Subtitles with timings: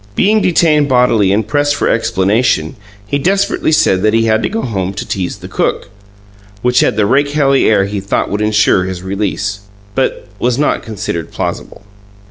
[0.15, 4.63] Being detained bodily and pressed for explanation, he desperately said that he had to go
[4.63, 5.89] home to tease the cook
[6.63, 9.59] which had the rakehelly air he thought would insure his release,
[9.93, 11.83] but was not considered plausible.